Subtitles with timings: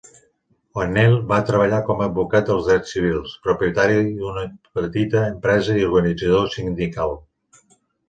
[0.83, 4.49] O'Neill va treballar com a advocat dels drets civils, propietari d'una
[4.81, 7.19] petita empresa i organitzador sindical.